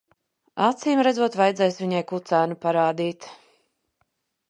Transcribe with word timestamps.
Acīmredzot, 0.67 1.37
vajadzēs 1.43 1.79
viņai 1.83 2.03
kucēnu 2.15 2.61
parādīt. 2.67 3.33